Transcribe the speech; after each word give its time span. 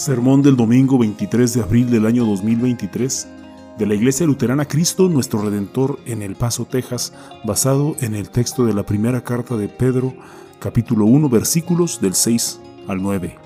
Sermón 0.00 0.40
del 0.40 0.56
domingo 0.56 0.96
23 0.96 1.52
de 1.52 1.60
abril 1.60 1.90
del 1.90 2.06
año 2.06 2.24
2023 2.24 3.28
de 3.76 3.86
la 3.86 3.94
Iglesia 3.94 4.24
Luterana 4.24 4.64
Cristo, 4.64 5.10
nuestro 5.10 5.42
Redentor 5.42 5.98
en 6.06 6.22
El 6.22 6.36
Paso, 6.36 6.64
Texas, 6.64 7.12
basado 7.44 7.94
en 8.00 8.14
el 8.14 8.30
texto 8.30 8.64
de 8.64 8.72
la 8.72 8.86
primera 8.86 9.22
carta 9.22 9.58
de 9.58 9.68
Pedro, 9.68 10.14
capítulo 10.58 11.04
1, 11.04 11.28
versículos 11.28 12.00
del 12.00 12.14
6 12.14 12.60
al 12.88 13.02
9. 13.02 13.36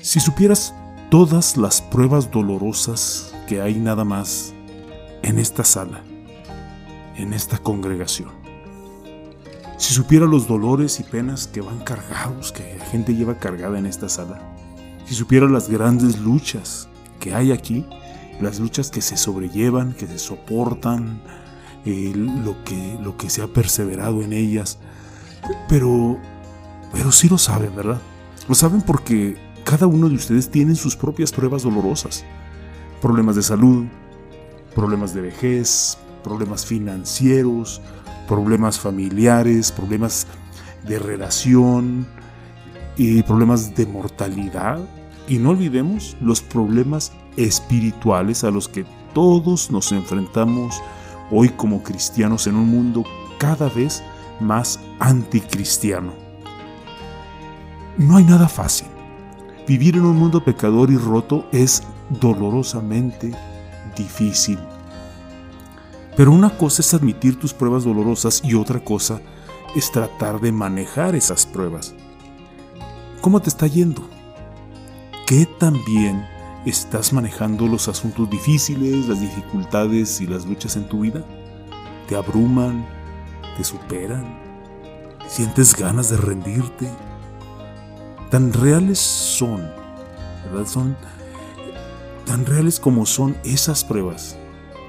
Si 0.00 0.20
supieras 0.20 0.72
todas 1.10 1.56
las 1.56 1.82
pruebas 1.82 2.30
dolorosas 2.30 3.34
que 3.48 3.60
hay 3.60 3.74
nada 3.74 4.04
más 4.04 4.54
en 5.22 5.40
esta 5.40 5.64
sala, 5.64 6.04
en 7.16 7.32
esta 7.32 7.58
congregación, 7.58 8.30
si 9.78 9.94
supiera 9.94 10.26
los 10.26 10.46
dolores 10.46 11.00
y 11.00 11.02
penas 11.02 11.48
que 11.48 11.60
van 11.60 11.80
cargados, 11.80 12.52
que 12.52 12.76
la 12.78 12.84
gente 12.84 13.16
lleva 13.16 13.40
cargada 13.40 13.80
en 13.80 13.86
esta 13.86 14.08
sala, 14.08 14.54
si 15.06 15.14
supiera 15.14 15.46
las 15.48 15.68
grandes 15.68 16.18
luchas 16.18 16.88
que 17.20 17.34
hay 17.34 17.52
aquí, 17.52 17.86
las 18.40 18.58
luchas 18.58 18.90
que 18.90 19.00
se 19.00 19.16
sobrellevan, 19.16 19.92
que 19.92 20.06
se 20.06 20.18
soportan, 20.18 21.20
lo, 21.84 22.64
que, 22.64 22.98
lo 23.02 23.16
que 23.16 23.28
se 23.28 23.42
ha 23.42 23.46
perseverado 23.46 24.22
en 24.22 24.32
ellas, 24.32 24.78
pero, 25.68 26.18
pero 26.92 27.12
sí 27.12 27.28
lo 27.28 27.38
saben, 27.38 27.74
¿verdad? 27.76 28.00
Lo 28.48 28.54
saben 28.54 28.82
porque 28.82 29.36
cada 29.64 29.86
uno 29.86 30.08
de 30.08 30.14
ustedes 30.14 30.50
tiene 30.50 30.74
sus 30.74 30.96
propias 30.96 31.32
pruebas 31.32 31.62
dolorosas. 31.62 32.24
Problemas 33.00 33.36
de 33.36 33.42
salud, 33.42 33.84
problemas 34.74 35.14
de 35.14 35.20
vejez, 35.22 35.98
problemas 36.22 36.64
financieros, 36.64 37.82
problemas 38.26 38.78
familiares, 38.78 39.70
problemas 39.72 40.26
de 40.86 40.98
relación, 40.98 42.06
y 42.96 43.22
problemas 43.22 43.74
de 43.74 43.86
mortalidad. 43.86 44.78
Y 45.26 45.38
no 45.38 45.50
olvidemos 45.50 46.16
los 46.20 46.40
problemas 46.40 47.12
espirituales 47.36 48.44
a 48.44 48.50
los 48.50 48.68
que 48.68 48.84
todos 49.14 49.70
nos 49.70 49.92
enfrentamos 49.92 50.80
hoy 51.30 51.48
como 51.48 51.82
cristianos 51.82 52.46
en 52.46 52.56
un 52.56 52.68
mundo 52.68 53.04
cada 53.38 53.68
vez 53.68 54.02
más 54.40 54.78
anticristiano. 54.98 56.12
No 57.96 58.16
hay 58.16 58.24
nada 58.24 58.48
fácil. 58.48 58.88
Vivir 59.66 59.96
en 59.96 60.04
un 60.04 60.16
mundo 60.16 60.44
pecador 60.44 60.90
y 60.90 60.96
roto 60.96 61.46
es 61.52 61.82
dolorosamente 62.20 63.32
difícil. 63.96 64.58
Pero 66.16 66.32
una 66.32 66.56
cosa 66.56 66.82
es 66.82 66.92
admitir 66.92 67.38
tus 67.38 67.54
pruebas 67.54 67.84
dolorosas 67.84 68.42
y 68.44 68.54
otra 68.54 68.84
cosa 68.84 69.20
es 69.74 69.90
tratar 69.90 70.40
de 70.40 70.52
manejar 70.52 71.14
esas 71.14 71.46
pruebas. 71.46 71.94
¿Cómo 73.24 73.40
te 73.40 73.48
está 73.48 73.66
yendo? 73.66 74.06
¿Qué 75.26 75.46
tan 75.46 75.82
bien 75.86 76.26
estás 76.66 77.14
manejando 77.14 77.66
los 77.66 77.88
asuntos 77.88 78.28
difíciles, 78.28 79.08
las 79.08 79.18
dificultades 79.18 80.20
y 80.20 80.26
las 80.26 80.44
luchas 80.44 80.76
en 80.76 80.86
tu 80.88 81.00
vida? 81.00 81.24
¿Te 82.06 82.16
abruman? 82.16 82.86
¿Te 83.56 83.64
superan? 83.64 84.26
¿Sientes 85.26 85.74
ganas 85.74 86.10
de 86.10 86.18
rendirte? 86.18 86.86
Tan 88.30 88.52
reales 88.52 88.98
son, 88.98 89.62
¿verdad? 90.52 90.66
Son 90.66 90.94
tan 92.26 92.44
reales 92.44 92.78
como 92.78 93.06
son 93.06 93.38
esas 93.42 93.84
pruebas 93.84 94.36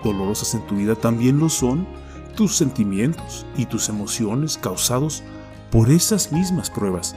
dolorosas 0.03 0.53
en 0.55 0.67
tu 0.67 0.75
vida, 0.75 0.95
también 0.95 1.39
lo 1.39 1.47
son 1.47 1.87
tus 2.35 2.57
sentimientos 2.57 3.45
y 3.55 3.65
tus 3.65 3.87
emociones 3.87 4.57
causados 4.57 5.23
por 5.71 5.89
esas 5.89 6.33
mismas 6.33 6.69
pruebas. 6.69 7.15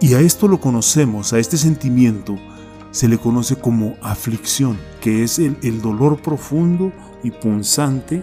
Y 0.00 0.14
a 0.14 0.20
esto 0.20 0.46
lo 0.46 0.60
conocemos, 0.60 1.32
a 1.32 1.38
este 1.38 1.56
sentimiento, 1.56 2.36
se 2.90 3.08
le 3.08 3.18
conoce 3.18 3.56
como 3.56 3.96
aflicción, 4.02 4.78
que 5.00 5.22
es 5.22 5.38
el, 5.38 5.80
dolor 5.80 6.20
profundo 6.20 6.92
y 7.22 7.30
punzante 7.30 8.22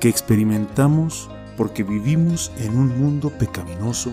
que 0.00 0.08
experimentamos 0.08 1.28
porque 1.56 1.82
vivimos 1.82 2.52
en 2.58 2.76
un 2.76 3.00
mundo 3.00 3.30
pecaminoso 3.30 4.12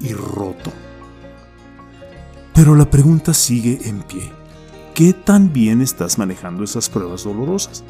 y 0.00 0.12
roto. 0.14 0.72
Pero 2.54 2.74
la 2.74 2.90
pregunta 2.90 3.34
sigue 3.34 3.88
en 3.88 4.02
pie. 4.02 4.30
¿Qué 4.94 5.12
tan 5.12 5.52
bien 5.52 5.80
estás 5.80 6.18
manejando 6.18 6.64
esas 6.64 6.88
pruebas 6.88 7.24
dolorosas? 7.24 7.84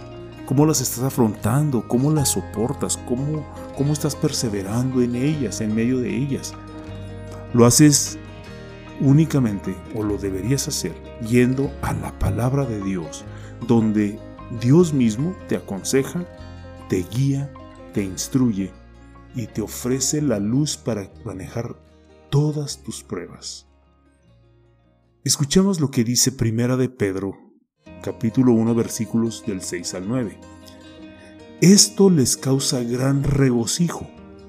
¿Cómo 0.47 0.66
las 0.66 0.80
estás 0.80 1.04
afrontando? 1.04 1.86
¿Cómo 1.86 2.12
las 2.12 2.30
soportas? 2.30 2.97
¿Cómo, 3.09 3.47
cómo 3.76 3.92
estás 3.92 4.14
perseverando 4.14 5.00
en 5.00 5.16
ellas, 5.16 5.60
en 5.60 5.74
medio 5.74 5.98
de 5.98 6.16
ellas? 6.16 6.54
¿Lo 7.53 7.66
haces 7.66 8.19
únicamente, 9.02 9.76
o 9.94 10.02
lo 10.02 10.16
deberías 10.16 10.68
hacer, 10.68 10.94
yendo 11.28 11.70
a 11.82 11.92
la 11.92 12.18
palabra 12.18 12.64
de 12.64 12.82
Dios, 12.82 13.24
donde 13.66 14.18
Dios 14.60 14.94
mismo 14.94 15.36
te 15.48 15.56
aconseja, 15.56 16.24
te 16.88 17.04
guía, 17.10 17.52
te 17.92 18.02
instruye 18.02 18.72
y 19.34 19.46
te 19.48 19.60
ofrece 19.60 20.22
la 20.22 20.38
luz 20.38 20.76
para 20.76 21.10
manejar 21.24 21.76
todas 22.30 22.82
tus 22.82 23.02
pruebas. 23.02 23.66
Escuchemos 25.24 25.80
lo 25.80 25.91
que 25.91 26.04
dice 26.04 26.32
Primera 26.32 26.76
de 26.76 26.88
Pedro, 26.88 27.36
capítulo 28.02 28.52
1, 28.52 28.74
versículos 28.74 29.44
del 29.46 29.62
6 29.62 29.94
al 29.94 30.08
9. 30.08 30.38
Esto 31.60 32.10
les 32.10 32.36
causa 32.36 32.82
gran 32.82 33.22
regocijo, 33.22 34.08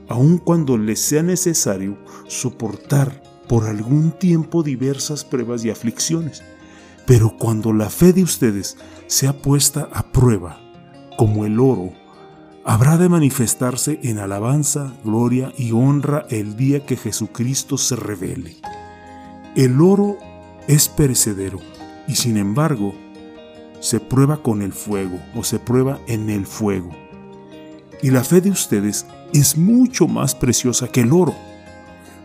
aun 0.09 0.37
cuando 0.37 0.77
les 0.77 0.99
sea 0.99 1.23
necesario 1.23 1.97
soportar 2.27 3.32
por 3.47 3.65
algún 3.65 4.11
tiempo 4.11 4.63
diversas 4.63 5.23
pruebas 5.23 5.63
y 5.65 5.69
aflicciones, 5.69 6.43
pero 7.05 7.37
cuando 7.37 7.73
la 7.73 7.89
fe 7.89 8.13
de 8.13 8.23
ustedes 8.23 8.77
sea 9.07 9.33
puesta 9.33 9.89
a 9.93 10.03
prueba, 10.11 10.59
como 11.17 11.45
el 11.45 11.59
oro, 11.59 11.91
habrá 12.63 12.97
de 12.97 13.09
manifestarse 13.09 13.99
en 14.03 14.19
alabanza, 14.19 14.93
gloria 15.03 15.51
y 15.57 15.71
honra 15.71 16.25
el 16.29 16.55
día 16.55 16.85
que 16.85 16.95
Jesucristo 16.95 17.77
se 17.77 17.95
revele. 17.95 18.55
El 19.55 19.81
oro 19.81 20.17
es 20.67 20.87
perecedero 20.87 21.59
y 22.07 22.15
sin 22.15 22.37
embargo 22.37 22.95
se 23.81 23.99
prueba 23.99 24.41
con 24.41 24.61
el 24.61 24.71
fuego 24.71 25.19
o 25.35 25.43
se 25.43 25.59
prueba 25.59 25.99
en 26.07 26.29
el 26.29 26.45
fuego. 26.45 26.89
Y 28.01 28.11
la 28.11 28.23
fe 28.23 28.41
de 28.41 28.49
ustedes 28.49 29.05
es 29.33 29.57
mucho 29.57 30.07
más 30.07 30.35
preciosa 30.35 30.87
que 30.87 31.01
el 31.01 31.11
oro 31.11 31.35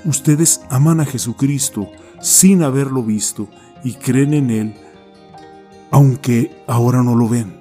Ustedes 0.04 0.60
aman 0.70 1.00
a 1.00 1.04
Jesucristo 1.04 1.88
sin 2.20 2.62
haberlo 2.62 3.02
visto 3.02 3.48
y 3.82 3.94
creen 3.94 4.34
en 4.34 4.50
Él, 4.50 4.74
aunque 5.90 6.62
ahora 6.66 7.02
no 7.02 7.14
lo 7.14 7.28
ven, 7.28 7.56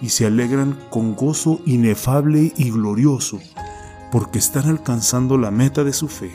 y 0.00 0.10
se 0.10 0.26
alegran 0.26 0.78
con 0.90 1.14
gozo 1.14 1.60
inefable 1.66 2.52
y 2.56 2.70
glorioso, 2.70 3.38
porque 4.12 4.38
están 4.38 4.68
alcanzando 4.68 5.38
la 5.38 5.50
meta 5.50 5.84
de 5.84 5.92
su 5.92 6.08
fe, 6.08 6.30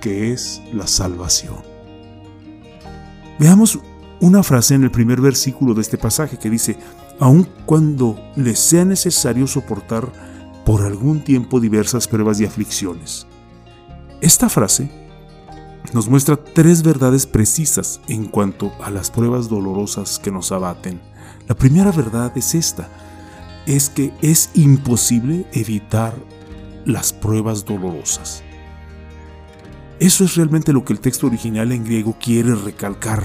que 0.00 0.32
es 0.32 0.62
la 0.72 0.86
salvación. 0.86 1.56
Veamos 3.38 3.78
una 4.20 4.42
frase 4.42 4.74
en 4.74 4.84
el 4.84 4.90
primer 4.90 5.20
versículo 5.20 5.74
de 5.74 5.82
este 5.82 5.98
pasaje 5.98 6.38
que 6.38 6.48
dice, 6.48 6.78
aun 7.20 7.46
cuando 7.66 8.18
les 8.34 8.58
sea 8.58 8.84
necesario 8.84 9.46
soportar 9.46 10.10
por 10.64 10.82
algún 10.82 11.22
tiempo 11.22 11.60
diversas 11.60 12.08
pruebas 12.08 12.40
y 12.40 12.46
aflicciones. 12.46 13.26
Esta 14.22 14.48
frase 14.48 14.88
nos 15.92 16.08
muestra 16.08 16.36
tres 16.36 16.82
verdades 16.82 17.26
precisas 17.26 18.00
en 18.08 18.24
cuanto 18.26 18.72
a 18.82 18.90
las 18.90 19.10
pruebas 19.10 19.48
dolorosas 19.50 20.18
que 20.18 20.30
nos 20.30 20.52
abaten. 20.52 21.00
La 21.48 21.54
primera 21.54 21.92
verdad 21.92 22.32
es 22.34 22.54
esta, 22.54 22.88
es 23.66 23.90
que 23.90 24.14
es 24.22 24.50
imposible 24.54 25.46
evitar 25.52 26.14
las 26.86 27.12
pruebas 27.12 27.66
dolorosas. 27.66 28.42
Eso 30.00 30.24
es 30.24 30.34
realmente 30.34 30.72
lo 30.72 30.84
que 30.84 30.94
el 30.94 31.00
texto 31.00 31.26
original 31.26 31.70
en 31.72 31.84
griego 31.84 32.16
quiere 32.18 32.54
recalcar. 32.54 33.22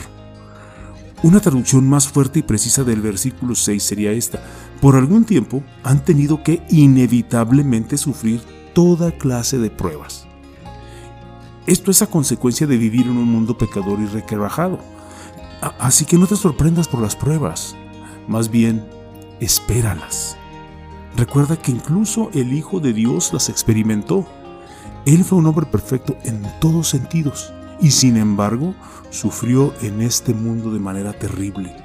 Una 1.24 1.40
traducción 1.40 1.88
más 1.88 2.08
fuerte 2.08 2.40
y 2.40 2.44
precisa 2.44 2.84
del 2.84 3.02
versículo 3.02 3.56
6 3.56 3.82
sería 3.82 4.12
esta. 4.12 4.44
Por 4.82 4.98
algún 4.98 5.24
tiempo 5.24 5.64
han 5.84 6.04
tenido 6.04 6.44
que 6.44 6.64
inevitablemente 6.70 7.98
sufrir 7.98 8.42
toda 8.74 9.12
clase 9.12 9.58
de 9.58 9.70
pruebas. 9.70 10.28
Esto 11.68 11.92
es 11.92 12.02
a 12.02 12.08
consecuencia 12.08 12.66
de 12.66 12.78
vivir 12.78 13.06
en 13.06 13.18
un 13.18 13.32
mundo 13.32 13.58
pecador 13.58 14.00
y 14.00 14.06
requebrajado. 14.08 14.80
Así 15.80 16.06
que 16.06 16.18
no 16.18 16.26
te 16.26 16.36
sorprendas 16.36 16.88
por 16.88 17.02
las 17.02 17.16
pruebas, 17.16 17.76
más 18.28 18.50
bien 18.50 18.84
espéralas. 19.40 20.38
Recuerda 21.16 21.58
que 21.58 21.72
incluso 21.72 22.30
el 22.34 22.54
Hijo 22.54 22.80
de 22.80 22.94
Dios 22.94 23.32
las 23.34 23.50
experimentó. 23.50 24.26
Él 25.06 25.24
fue 25.24 25.38
un 25.38 25.46
hombre 25.46 25.66
perfecto 25.66 26.16
en 26.24 26.42
todos 26.60 26.88
sentidos 26.88 27.54
y 27.82 27.92
sin 27.92 28.18
embargo 28.18 28.74
sufrió 29.10 29.74
en 29.82 30.02
este 30.02 30.34
mundo 30.34 30.72
de 30.72 30.80
manera 30.80 31.14
terrible. 31.14 31.76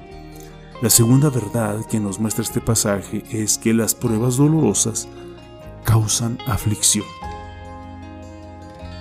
La 0.82 0.90
segunda 0.90 1.30
verdad 1.30 1.84
que 1.86 2.00
nos 2.00 2.20
muestra 2.20 2.44
este 2.44 2.60
pasaje 2.60 3.24
es 3.30 3.56
que 3.58 3.72
las 3.72 3.94
pruebas 3.94 4.36
dolorosas 4.36 5.08
causan 5.84 6.38
aflicción. 6.46 7.06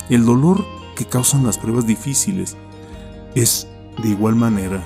El 0.09 0.25
dolor 0.25 0.63
que 0.95 1.05
causan 1.05 1.45
las 1.45 1.57
pruebas 1.57 1.87
difíciles 1.87 2.55
es 3.33 3.67
de 4.01 4.09
igual 4.09 4.35
manera 4.35 4.83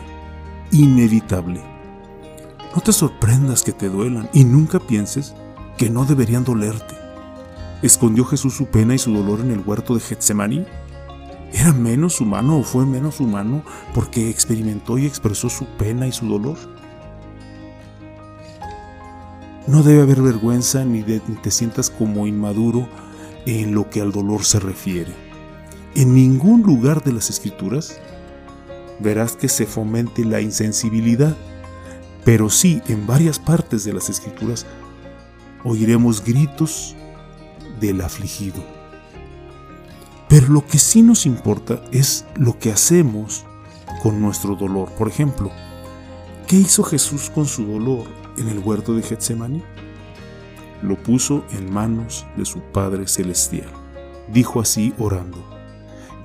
inevitable. 0.72 1.62
No 2.74 2.82
te 2.82 2.94
sorprendas 2.94 3.64
que 3.64 3.74
te 3.74 3.90
duelan 3.90 4.30
y 4.34 4.46
nunca 4.46 4.80
pienses 4.80 5.36
que 5.78 5.90
no 5.90 6.06
deberían 6.06 6.44
dolerte. 6.44 6.96
¿Escondió 7.82 8.26
Jesús 8.26 8.56
su 8.56 8.68
pena 8.68 8.96
y 8.96 9.00
su 9.00 9.14
dolor 9.14 9.42
en 9.42 9.52
el 9.52 9.64
huerto 9.66 9.94
de 9.94 10.02
Getsemaní? 10.02 10.66
¿Era 11.52 11.74
menos 11.74 12.22
humano 12.22 12.60
o 12.60 12.64
fue 12.64 12.86
menos 12.86 13.20
humano 13.20 13.64
porque 13.94 14.30
experimentó 14.30 14.98
y 14.98 15.06
expresó 15.06 15.50
su 15.50 15.66
pena 15.66 16.08
y 16.08 16.12
su 16.12 16.28
dolor? 16.28 16.58
No 19.68 19.84
debe 19.84 20.04
haber 20.04 20.22
vergüenza 20.22 20.86
ni, 20.86 21.02
de, 21.02 21.20
te 21.20 21.52
sientas 21.52 21.90
como 21.90 22.28
inmaduro 22.28 22.88
en 23.50 23.74
lo 23.74 23.90
que 23.90 24.02
al 24.02 24.12
dolor 24.12 24.46
se 24.46 24.60
refiere. 24.60 25.14
En 25.96 26.14
ningún 26.14 26.62
lugar 26.62 27.04
de 27.04 27.14
las 27.14 27.30
escrituras 27.30 28.00
verás 29.00 29.36
que 29.36 29.48
se 29.48 29.66
fomente 29.66 30.24
la 30.24 30.42
insensibilidad, 30.42 31.36
pero 32.24 32.50
sí 32.50 32.82
en 32.88 33.08
varias 33.08 33.40
partes 33.40 33.84
de 33.84 33.94
las 33.94 34.10
escrituras 34.10 34.66
oiremos 35.64 36.24
gritos 36.24 36.96
del 37.80 38.02
afligido. 38.02 38.64
Pero 40.28 40.48
lo 40.50 40.66
que 40.66 40.78
sí 40.78 41.02
nos 41.02 41.26
importa 41.26 41.82
es 41.92 42.26
lo 42.36 42.60
que 42.60 42.72
hacemos 42.72 43.46
con 44.04 44.22
nuestro 44.22 44.56
dolor. 44.56 44.90
Por 44.92 45.08
ejemplo, 45.08 45.52
¿qué 46.48 46.58
hizo 46.58 46.84
Jesús 46.84 47.32
con 47.32 47.48
su 47.48 47.66
dolor 47.66 48.06
en 48.38 48.48
el 48.48 48.60
huerto 48.60 48.94
de 48.94 49.02
Getsemaní? 49.02 49.64
Lo 50.82 51.02
puso 51.02 51.46
en 51.52 51.72
manos 51.72 52.26
de 52.38 52.46
su 52.46 52.62
Padre 52.72 53.08
Celestial. 53.08 53.70
Dijo 54.32 54.62
así 54.62 54.94
orando, 54.98 55.44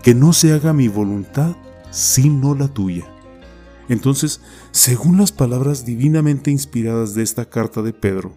que 0.02 0.14
no 0.14 0.32
se 0.32 0.52
haga 0.52 0.72
mi 0.72 0.88
voluntad 0.88 1.56
sino 1.90 2.54
la 2.54 2.68
tuya. 2.68 3.04
Entonces, 3.88 4.40
según 4.72 5.18
las 5.18 5.30
palabras 5.30 5.84
divinamente 5.84 6.50
inspiradas 6.50 7.14
de 7.14 7.22
esta 7.22 7.48
carta 7.48 7.82
de 7.82 7.92
Pedro, 7.92 8.34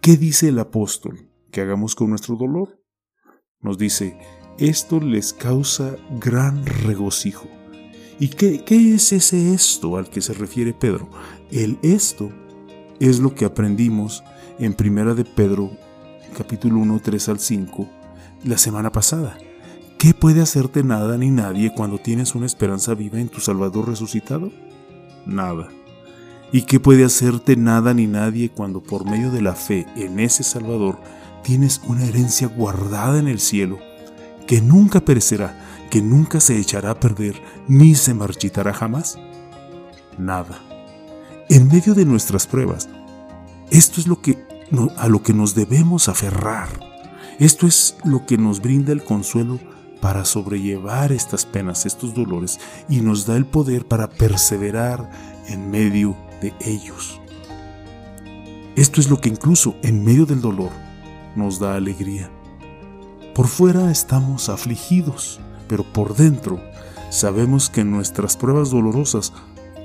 ¿qué 0.00 0.16
dice 0.16 0.48
el 0.48 0.58
apóstol 0.58 1.28
que 1.50 1.60
hagamos 1.60 1.94
con 1.94 2.10
nuestro 2.10 2.36
dolor? 2.36 2.82
Nos 3.60 3.78
dice, 3.78 4.18
esto 4.58 5.00
les 5.00 5.32
causa 5.32 5.96
gran 6.18 6.66
regocijo. 6.66 7.46
¿Y 8.18 8.28
qué, 8.28 8.64
qué, 8.64 8.94
es 8.94 9.12
ese 9.12 9.54
esto 9.54 9.96
al 9.96 10.10
que 10.10 10.20
se 10.20 10.34
refiere 10.34 10.72
Pedro? 10.72 11.08
El 11.50 11.78
esto 11.82 12.30
es 13.00 13.20
lo 13.20 13.34
que 13.34 13.44
aprendimos 13.44 14.24
en 14.64 14.74
Primera 14.74 15.14
de 15.14 15.24
Pedro, 15.24 15.70
capítulo 16.36 16.78
1, 16.78 17.00
3 17.02 17.28
al 17.28 17.38
5, 17.38 17.88
la 18.44 18.58
semana 18.58 18.90
pasada. 18.90 19.36
¿Qué 19.98 20.14
puede 20.14 20.40
hacerte 20.40 20.82
nada 20.82 21.18
ni 21.18 21.30
nadie 21.30 21.72
cuando 21.74 21.98
tienes 21.98 22.34
una 22.34 22.46
esperanza 22.46 22.94
viva 22.94 23.18
en 23.18 23.28
tu 23.28 23.40
Salvador 23.40 23.88
resucitado? 23.88 24.50
Nada. 25.26 25.68
¿Y 26.52 26.62
qué 26.62 26.80
puede 26.80 27.04
hacerte 27.04 27.56
nada 27.56 27.94
ni 27.94 28.06
nadie 28.06 28.50
cuando 28.50 28.82
por 28.82 29.04
medio 29.04 29.30
de 29.30 29.42
la 29.42 29.54
fe 29.54 29.86
en 29.96 30.20
ese 30.20 30.42
Salvador 30.42 30.98
tienes 31.42 31.80
una 31.86 32.04
herencia 32.04 32.48
guardada 32.48 33.18
en 33.18 33.28
el 33.28 33.40
cielo? 33.40 33.78
que 34.46 34.60
nunca 34.60 35.00
perecerá, 35.00 35.58
que 35.90 36.02
nunca 36.02 36.40
se 36.40 36.58
echará 36.58 36.90
a 36.90 37.00
perder, 37.00 37.40
ni 37.68 37.94
se 37.94 38.14
marchitará 38.14 38.72
jamás? 38.72 39.18
Nada. 40.18 40.58
En 41.48 41.68
medio 41.68 41.94
de 41.94 42.04
nuestras 42.04 42.46
pruebas, 42.46 42.88
esto 43.70 44.00
es 44.00 44.06
lo 44.06 44.20
que, 44.20 44.36
a 44.96 45.08
lo 45.08 45.22
que 45.22 45.34
nos 45.34 45.54
debemos 45.54 46.08
aferrar. 46.08 46.68
Esto 47.38 47.66
es 47.66 47.96
lo 48.04 48.24
que 48.26 48.38
nos 48.38 48.60
brinda 48.60 48.92
el 48.92 49.04
consuelo 49.04 49.58
para 50.00 50.24
sobrellevar 50.24 51.12
estas 51.12 51.46
penas, 51.46 51.86
estos 51.86 52.14
dolores, 52.14 52.58
y 52.88 53.00
nos 53.00 53.26
da 53.26 53.36
el 53.36 53.46
poder 53.46 53.86
para 53.86 54.08
perseverar 54.08 55.10
en 55.48 55.70
medio 55.70 56.16
de 56.40 56.52
ellos. 56.60 57.20
Esto 58.74 59.00
es 59.00 59.10
lo 59.10 59.20
que 59.20 59.28
incluso 59.28 59.76
en 59.82 60.02
medio 60.02 60.26
del 60.26 60.40
dolor 60.40 60.70
nos 61.36 61.58
da 61.58 61.76
alegría. 61.76 62.30
Por 63.34 63.46
fuera 63.46 63.90
estamos 63.90 64.48
afligidos, 64.48 65.40
pero 65.68 65.84
por 65.84 66.16
dentro 66.16 66.60
sabemos 67.10 67.70
que 67.70 67.84
nuestras 67.84 68.36
pruebas 68.36 68.70
dolorosas 68.70 69.32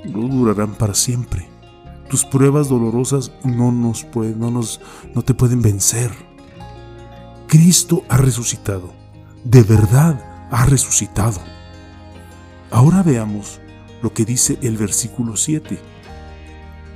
no 0.04 0.26
durarán 0.28 0.74
para 0.74 0.94
siempre. 0.94 1.57
Tus 2.08 2.24
pruebas 2.24 2.68
dolorosas 2.68 3.32
no 3.44 3.70
nos 3.70 4.04
pueden, 4.04 4.38
no 4.38 4.50
nos, 4.50 4.80
no 5.14 5.22
te 5.22 5.34
pueden 5.34 5.60
vencer. 5.60 6.10
Cristo 7.46 8.02
ha 8.08 8.16
resucitado. 8.16 8.92
De 9.44 9.62
verdad 9.62 10.48
ha 10.50 10.66
resucitado. 10.66 11.40
Ahora 12.70 13.02
veamos 13.02 13.60
lo 14.02 14.12
que 14.12 14.24
dice 14.24 14.58
el 14.62 14.76
versículo 14.76 15.36
7. 15.36 15.78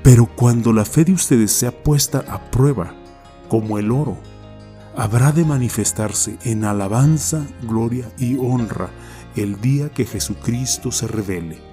Pero 0.03 0.27
cuando 0.27 0.73
la 0.73 0.85
fe 0.85 1.05
de 1.05 1.13
ustedes 1.13 1.53
sea 1.53 1.71
puesta 1.83 2.25
a 2.29 2.51
prueba, 2.51 2.95
como 3.49 3.79
el 3.79 3.91
oro, 3.91 4.19
habrá 4.97 5.33
de 5.33 5.45
manifestarse 5.45 6.39
en 6.45 6.65
alabanza, 6.65 7.47
gloria 7.63 8.11
y 8.19 8.37
honra 8.37 8.91
el 9.37 9.61
día 9.61 9.91
que 9.91 10.05
Jesucristo 10.05 10.91
se 10.91 11.07
revele. 11.07 11.72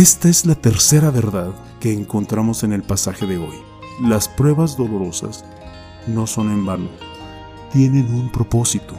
Esta 0.00 0.30
es 0.30 0.46
la 0.46 0.54
tercera 0.54 1.10
verdad 1.10 1.50
que 1.78 1.92
encontramos 1.92 2.62
en 2.62 2.72
el 2.72 2.82
pasaje 2.82 3.26
de 3.26 3.36
hoy. 3.36 3.56
Las 4.00 4.28
pruebas 4.30 4.78
dolorosas 4.78 5.44
no 6.06 6.26
son 6.26 6.50
en 6.50 6.64
vano, 6.64 6.88
tienen 7.70 8.10
un 8.14 8.32
propósito. 8.32 8.98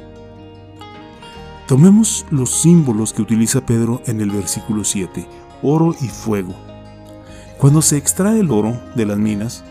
Tomemos 1.67 2.27
los 2.29 2.51
símbolos 2.51 3.13
que 3.13 3.23
utiliza 3.23 3.65
Pedro 3.65 4.03
en 4.05 4.21
el 4.21 4.29
versículo 4.29 4.83
7, 4.83 5.27
oro 5.63 5.95
y 6.01 6.07
fuego. 6.07 6.53
Cuando 7.57 7.81
se 7.81 7.97
extrae 7.97 8.39
el 8.39 8.51
oro 8.51 8.79
de 8.95 9.07
las 9.07 9.17
minas, 9.17 9.63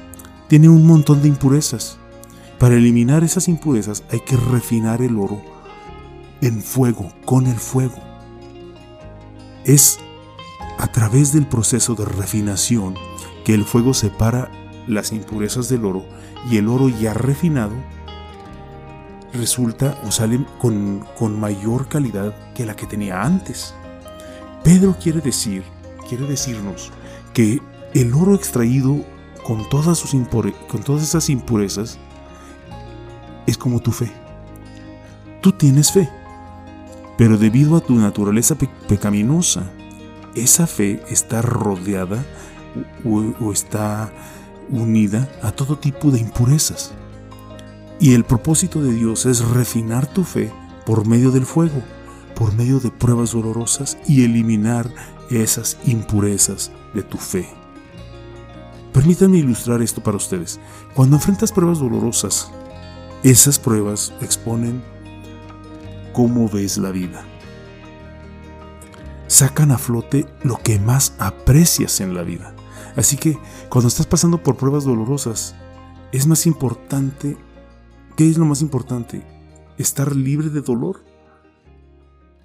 tiene 0.49 0.69
un 0.69 0.85
montón 0.85 1.23
de 1.23 1.29
impurezas, 1.29 1.97
para 2.59 2.75
eliminar 2.75 3.23
esas 3.23 3.47
impurezas 3.47 4.03
hay 4.11 4.19
que 4.19 4.37
refinar 4.37 5.01
el 5.01 5.17
oro 5.17 5.41
en 6.41 6.61
fuego, 6.61 7.13
con 7.25 7.47
el 7.47 7.57
fuego. 7.57 7.99
Es 9.65 10.01
a 10.81 10.87
través 10.87 11.35
del 11.35 11.47
proceso 11.47 11.95
de 11.95 12.07
refinación 12.07 12.95
que 13.45 13.53
el 13.53 13.67
fuego 13.67 13.93
separa 13.93 14.51
las 14.87 15.13
impurezas 15.13 15.69
del 15.69 15.85
oro 15.85 16.07
y 16.51 16.57
el 16.57 16.69
oro 16.69 16.89
ya 16.89 17.13
refinado 17.13 17.75
resulta 19.35 20.01
o 20.07 20.11
sale 20.11 20.41
con, 20.59 21.07
con 21.19 21.39
mayor 21.39 21.89
calidad 21.89 22.35
que 22.55 22.65
la 22.65 22.77
que 22.77 22.87
tenía 22.87 23.23
antes. 23.23 23.75
Pedro 24.65 24.97
quiere 24.99 25.21
decir, 25.21 25.65
quiere 26.09 26.27
decirnos 26.27 26.91
que 27.35 27.61
el 27.93 28.15
oro 28.15 28.35
extraído 28.35 29.05
con 29.45 29.69
todas, 29.69 29.99
sus 29.99 30.13
con 30.13 30.83
todas 30.83 31.03
esas 31.03 31.29
impurezas 31.29 31.99
es 33.47 33.59
como 33.59 33.81
tu 33.81 33.93
fe. 33.93 34.11
Tú 35.43 35.53
tienes 35.53 35.93
fe, 35.93 36.09
pero 37.19 37.37
debido 37.37 37.77
a 37.77 37.81
tu 37.81 37.95
naturaleza 37.97 38.57
pecaminosa, 38.89 39.71
esa 40.35 40.67
fe 40.67 41.03
está 41.09 41.43
rodeada 41.43 42.25
o, 43.05 43.53
está 43.53 44.13
unida 44.71 45.29
a 45.43 45.53
todo 45.53 45.79
tipo 45.79 46.11
de 46.11 46.21
impurezas. 46.21 46.93
Y 47.99 48.15
el 48.15 48.25
propósito 48.25 48.83
de 48.83 48.93
Dios 48.93 49.27
es 49.27 49.45
refinar 49.45 50.07
tu 50.07 50.25
fe 50.25 50.51
por 50.87 51.07
medio 51.07 51.31
del 51.31 51.45
fuego, 51.45 51.83
por 52.35 52.55
medio 52.55 52.81
de 52.81 52.91
pruebas 52.91 53.33
dolorosas 53.33 53.99
y 54.07 54.25
eliminar 54.25 54.91
esas 55.31 55.77
impurezas 55.85 56.73
de 56.95 57.03
tu 57.03 57.19
fe. 57.19 57.49
Permítanme 58.93 59.39
ilustrar 59.39 59.83
esto 59.83 60.03
para 60.03 60.17
ustedes. 60.17 60.59
Cuando 60.95 61.17
enfrentas 61.17 61.53
pruebas 61.53 61.79
dolorosas, 61.79 62.51
esas 63.23 63.59
pruebas 63.59 64.13
exponen 64.21 64.83
cómo 66.13 66.49
ves 66.49 66.79
la 66.79 66.91
vida. 66.91 67.25
Sacan 69.31 69.71
a 69.71 69.79
flote 69.79 70.27
lo 70.43 70.57
que 70.57 70.81
más 70.81 71.15
aprecias 71.21 72.01
en 72.01 72.15
la 72.15 72.25
vida. 72.25 72.53
Así 72.97 73.17
que 73.17 73.39
cuando 73.69 73.87
estás 73.87 74.09
pasando 74.09 74.43
por 74.43 74.57
pruebas 74.57 74.83
dolorosas, 74.83 75.55
es 76.11 76.27
más 76.27 76.47
importante, 76.47 77.37
¿qué 78.17 78.29
es 78.29 78.39
lo 78.39 78.45
más 78.45 78.61
importante? 78.61 79.25
¿Estar 79.79 80.17
libre 80.17 80.49
de 80.49 80.63
dolor 80.63 81.05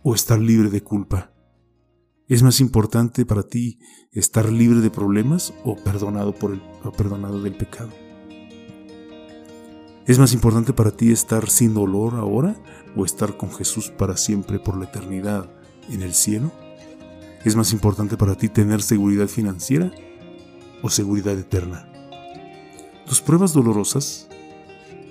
o 0.03 0.13
estar 0.13 0.37
libre 0.37 0.69
de 0.69 0.83
culpa? 0.83 1.31
¿Es 2.27 2.43
más 2.43 2.59
importante 2.59 3.25
para 3.25 3.41
ti 3.41 3.79
estar 4.11 4.51
libre 4.51 4.79
de 4.81 4.91
problemas 4.91 5.55
o 5.63 5.75
perdonado, 5.77 6.35
por 6.35 6.51
el, 6.51 6.61
perdonado 6.95 7.41
del 7.41 7.57
pecado? 7.57 7.89
¿Es 10.05 10.19
más 10.19 10.33
importante 10.33 10.71
para 10.71 10.91
ti 10.91 11.11
estar 11.11 11.49
sin 11.49 11.73
dolor 11.73 12.13
ahora 12.13 12.55
o 12.95 13.05
estar 13.05 13.37
con 13.37 13.51
Jesús 13.51 13.89
para 13.89 14.17
siempre 14.17 14.59
por 14.59 14.77
la 14.77 14.85
eternidad 14.85 15.49
en 15.89 16.03
el 16.03 16.13
cielo? 16.13 16.51
¿Es 17.45 17.55
más 17.55 17.71
importante 17.73 18.17
para 18.17 18.35
ti 18.35 18.49
tener 18.49 18.81
seguridad 18.81 19.27
financiera 19.27 19.91
o 20.81 20.89
seguridad 20.89 21.37
eterna? 21.37 21.87
Tus 23.05 23.21
pruebas 23.21 23.53
dolorosas 23.53 24.27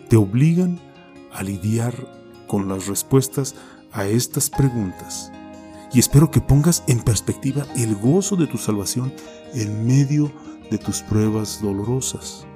te 0.08 0.16
obligan 0.16 0.80
a 1.32 1.44
lidiar 1.44 1.94
con 2.48 2.68
las 2.68 2.88
respuestas 2.88 3.54
a 3.92 4.06
estas 4.06 4.50
preguntas 4.50 5.30
Y 5.92 6.00
espero 6.00 6.32
que 6.32 6.40
pongas 6.40 6.82
en 6.88 7.00
perspectiva 7.00 7.66
el 7.76 7.94
gozo 7.94 8.34
de 8.34 8.48
tu 8.48 8.58
salvación 8.58 9.12
en 9.54 9.86
medio 9.86 10.32
de 10.72 10.78
tus 10.78 11.02
pruebas 11.02 11.60
dolorosas. 11.62 12.46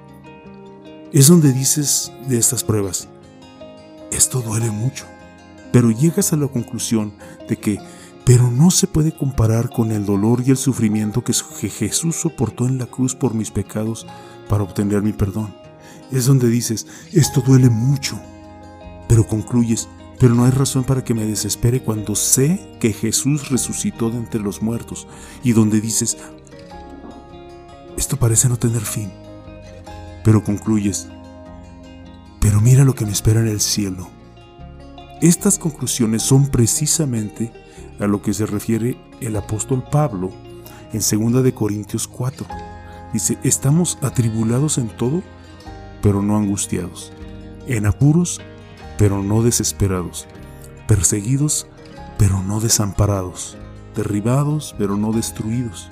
Es 1.12 1.28
donde 1.28 1.52
dices 1.52 2.12
de 2.26 2.36
estas 2.36 2.64
pruebas, 2.64 3.08
esto 4.10 4.40
duele 4.40 4.72
mucho, 4.72 5.04
pero 5.72 5.92
llegas 5.92 6.32
a 6.32 6.36
la 6.36 6.48
conclusión 6.48 7.12
de 7.48 7.56
que, 7.56 7.78
pero 8.28 8.50
no 8.50 8.70
se 8.70 8.86
puede 8.86 9.12
comparar 9.12 9.70
con 9.70 9.90
el 9.90 10.04
dolor 10.04 10.42
y 10.44 10.50
el 10.50 10.58
sufrimiento 10.58 11.24
que 11.24 11.32
Jesús 11.32 12.14
soportó 12.14 12.66
en 12.66 12.76
la 12.76 12.84
cruz 12.84 13.14
por 13.14 13.32
mis 13.32 13.50
pecados 13.50 14.06
para 14.50 14.64
obtener 14.64 15.00
mi 15.00 15.14
perdón. 15.14 15.56
Es 16.12 16.26
donde 16.26 16.50
dices, 16.50 16.86
esto 17.14 17.40
duele 17.40 17.70
mucho, 17.70 18.20
pero 19.08 19.26
concluyes, 19.26 19.88
pero 20.18 20.34
no 20.34 20.44
hay 20.44 20.50
razón 20.50 20.84
para 20.84 21.02
que 21.02 21.14
me 21.14 21.24
desespere 21.24 21.82
cuando 21.82 22.14
sé 22.14 22.76
que 22.80 22.92
Jesús 22.92 23.48
resucitó 23.48 24.10
de 24.10 24.18
entre 24.18 24.42
los 24.42 24.60
muertos 24.60 25.08
y 25.42 25.52
donde 25.52 25.80
dices, 25.80 26.18
esto 27.96 28.18
parece 28.18 28.50
no 28.50 28.58
tener 28.58 28.82
fin, 28.82 29.10
pero 30.22 30.44
concluyes, 30.44 31.08
pero 32.40 32.60
mira 32.60 32.84
lo 32.84 32.94
que 32.94 33.06
me 33.06 33.12
espera 33.12 33.40
en 33.40 33.48
el 33.48 33.62
cielo. 33.62 34.10
Estas 35.22 35.58
conclusiones 35.58 36.20
son 36.24 36.48
precisamente 36.48 37.67
a 37.98 38.06
lo 38.06 38.22
que 38.22 38.32
se 38.32 38.46
refiere 38.46 38.96
el 39.20 39.36
apóstol 39.36 39.84
Pablo 39.90 40.30
en 40.92 41.00
2 41.00 41.42
de 41.42 41.52
Corintios 41.52 42.08
4. 42.08 42.46
Dice, 43.12 43.38
estamos 43.42 43.98
atribulados 44.02 44.78
en 44.78 44.88
todo, 44.88 45.22
pero 46.02 46.22
no 46.22 46.36
angustiados, 46.36 47.12
en 47.66 47.86
apuros, 47.86 48.40
pero 48.98 49.22
no 49.22 49.42
desesperados, 49.42 50.26
perseguidos, 50.86 51.66
pero 52.18 52.42
no 52.42 52.60
desamparados, 52.60 53.56
derribados, 53.94 54.74
pero 54.78 54.96
no 54.96 55.12
destruidos. 55.12 55.88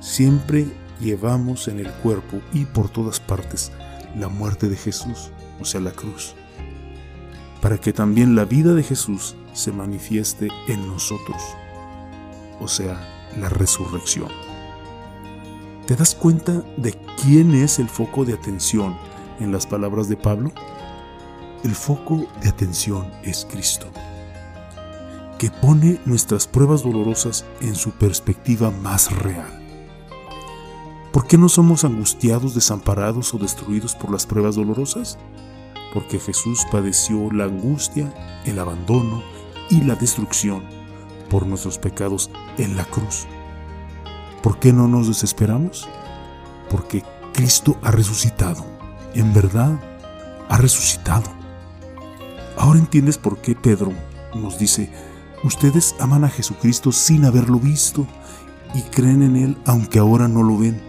Siempre 0.00 0.66
llevamos 1.00 1.68
en 1.68 1.80
el 1.80 1.90
cuerpo 1.90 2.40
y 2.52 2.64
por 2.64 2.88
todas 2.88 3.20
partes 3.20 3.72
la 4.16 4.28
muerte 4.28 4.68
de 4.68 4.76
Jesús, 4.76 5.30
o 5.60 5.64
sea, 5.64 5.80
la 5.80 5.90
cruz, 5.90 6.34
para 7.60 7.78
que 7.78 7.92
también 7.92 8.36
la 8.36 8.44
vida 8.44 8.74
de 8.74 8.82
Jesús 8.82 9.34
se 9.54 9.72
manifieste 9.72 10.48
en 10.68 10.86
nosotros, 10.86 11.40
o 12.60 12.68
sea, 12.68 13.30
la 13.38 13.48
resurrección. 13.48 14.28
¿Te 15.86 15.96
das 15.96 16.14
cuenta 16.14 16.62
de 16.76 16.92
quién 17.22 17.54
es 17.54 17.78
el 17.78 17.88
foco 17.88 18.24
de 18.24 18.34
atención 18.34 18.96
en 19.40 19.52
las 19.52 19.66
palabras 19.66 20.08
de 20.08 20.16
Pablo? 20.16 20.50
El 21.62 21.74
foco 21.74 22.26
de 22.42 22.48
atención 22.48 23.10
es 23.22 23.46
Cristo, 23.50 23.86
que 25.38 25.50
pone 25.50 26.00
nuestras 26.04 26.46
pruebas 26.46 26.82
dolorosas 26.82 27.44
en 27.60 27.74
su 27.74 27.92
perspectiva 27.92 28.70
más 28.70 29.10
real. 29.22 29.62
¿Por 31.12 31.26
qué 31.28 31.38
no 31.38 31.48
somos 31.48 31.84
angustiados, 31.84 32.54
desamparados 32.54 33.32
o 33.34 33.38
destruidos 33.38 33.94
por 33.94 34.10
las 34.10 34.26
pruebas 34.26 34.56
dolorosas? 34.56 35.16
Porque 35.92 36.18
Jesús 36.18 36.66
padeció 36.72 37.30
la 37.30 37.44
angustia, 37.44 38.12
el 38.46 38.58
abandono 38.58 39.22
y 39.70 39.80
la 39.82 39.94
destrucción 39.94 40.62
por 41.30 41.46
nuestros 41.46 41.78
pecados 41.78 42.30
en 42.58 42.76
la 42.76 42.84
cruz. 42.84 43.26
¿Por 44.42 44.58
qué 44.58 44.72
no 44.72 44.88
nos 44.88 45.08
desesperamos? 45.08 45.88
Porque 46.70 47.02
Cristo 47.32 47.76
ha 47.82 47.90
resucitado. 47.90 48.64
En 49.14 49.32
verdad, 49.32 49.80
ha 50.48 50.58
resucitado. 50.58 51.30
Ahora 52.56 52.78
entiendes 52.78 53.18
por 53.18 53.38
qué 53.38 53.54
Pedro 53.54 53.92
nos 54.34 54.58
dice, 54.58 54.90
ustedes 55.42 55.94
aman 55.98 56.24
a 56.24 56.28
Jesucristo 56.28 56.92
sin 56.92 57.24
haberlo 57.24 57.58
visto 57.58 58.06
y 58.74 58.82
creen 58.82 59.22
en 59.22 59.36
Él 59.36 59.58
aunque 59.66 59.98
ahora 59.98 60.28
no 60.28 60.42
lo 60.42 60.58
ven, 60.58 60.80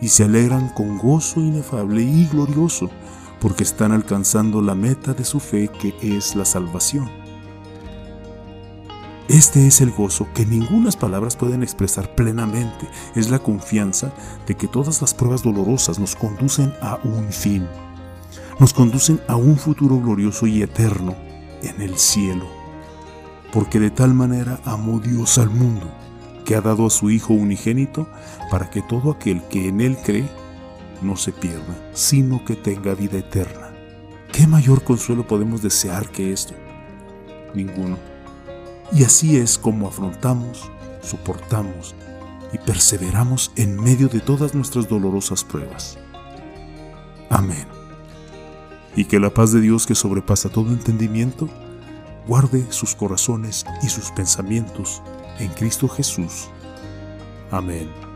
y 0.00 0.08
se 0.08 0.24
alegran 0.24 0.68
con 0.70 0.98
gozo 0.98 1.40
inefable 1.40 2.02
y 2.02 2.26
glorioso, 2.26 2.90
porque 3.40 3.64
están 3.64 3.92
alcanzando 3.92 4.62
la 4.62 4.74
meta 4.74 5.14
de 5.14 5.24
su 5.24 5.40
fe 5.40 5.68
que 5.80 5.94
es 6.00 6.36
la 6.36 6.44
salvación. 6.44 7.19
Este 9.30 9.66
es 9.66 9.80
el 9.80 9.92
gozo 9.92 10.28
que 10.34 10.44
ningunas 10.44 10.96
palabras 10.96 11.36
pueden 11.36 11.62
expresar 11.62 12.14
plenamente. 12.14 12.88
Es 13.14 13.30
la 13.30 13.38
confianza 13.38 14.12
de 14.46 14.56
que 14.56 14.68
todas 14.68 15.00
las 15.00 15.14
pruebas 15.14 15.42
dolorosas 15.42 15.98
nos 15.98 16.14
conducen 16.14 16.74
a 16.82 16.98
un 17.04 17.32
fin 17.32 17.66
nos 18.60 18.74
conducen 18.74 19.20
a 19.26 19.36
un 19.36 19.56
futuro 19.56 19.98
glorioso 19.98 20.46
y 20.46 20.62
eterno 20.62 21.16
en 21.62 21.80
el 21.80 21.96
cielo. 21.96 22.46
Porque 23.54 23.80
de 23.80 23.90
tal 23.90 24.12
manera 24.12 24.60
amó 24.66 25.00
Dios 25.00 25.38
al 25.38 25.48
mundo, 25.48 25.90
que 26.44 26.54
ha 26.54 26.60
dado 26.60 26.86
a 26.86 26.90
su 26.90 27.10
Hijo 27.10 27.32
unigénito, 27.32 28.06
para 28.50 28.68
que 28.68 28.82
todo 28.82 29.12
aquel 29.12 29.42
que 29.48 29.68
en 29.68 29.80
Él 29.80 29.96
cree 30.04 30.28
no 31.00 31.16
se 31.16 31.32
pierda, 31.32 31.74
sino 31.94 32.44
que 32.44 32.54
tenga 32.54 32.94
vida 32.94 33.18
eterna. 33.18 33.72
¿Qué 34.30 34.46
mayor 34.46 34.84
consuelo 34.84 35.26
podemos 35.26 35.62
desear 35.62 36.10
que 36.10 36.30
esto? 36.30 36.52
Ninguno. 37.54 38.09
Y 38.92 39.04
así 39.04 39.36
es 39.36 39.58
como 39.58 39.88
afrontamos, 39.88 40.70
soportamos 41.02 41.94
y 42.52 42.58
perseveramos 42.58 43.52
en 43.56 43.80
medio 43.80 44.08
de 44.08 44.20
todas 44.20 44.54
nuestras 44.54 44.88
dolorosas 44.88 45.44
pruebas. 45.44 45.98
Amén 47.28 47.80
y 48.96 49.04
que 49.04 49.20
la 49.20 49.30
paz 49.30 49.52
de 49.52 49.60
Dios 49.60 49.86
que 49.86 49.94
sobrepasa 49.94 50.48
todo 50.48 50.70
entendimiento, 50.70 51.48
guarde 52.26 52.66
sus 52.70 52.94
corazones 52.94 53.64
y 53.82 53.88
sus 53.88 54.10
pensamientos 54.10 55.02
en 55.38 55.48
Cristo 55.48 55.88
Jesús. 55.88 56.48
Amén. 57.50 58.09